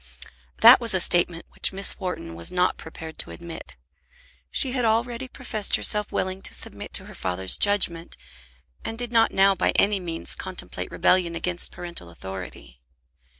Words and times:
That 0.61 0.81
was 0.81 0.95
a 0.95 0.99
statement 0.99 1.45
which 1.51 1.71
Miss 1.71 1.99
Wharton 1.99 2.33
was 2.33 2.51
not 2.51 2.75
prepared 2.75 3.19
to 3.19 3.29
admit. 3.29 3.75
She 4.49 4.71
had 4.71 4.83
already 4.83 5.27
professed 5.27 5.75
herself 5.75 6.11
willing 6.11 6.41
to 6.41 6.55
submit 6.55 6.91
to 6.95 7.05
her 7.05 7.13
father's 7.13 7.55
judgment, 7.55 8.17
and 8.83 8.97
did 8.97 9.11
not 9.11 9.31
now 9.31 9.53
by 9.53 9.73
any 9.75 9.99
means 9.99 10.33
contemplate 10.33 10.89
rebellion 10.89 11.35
against 11.35 11.71
parental 11.71 12.09
authority. 12.09 12.81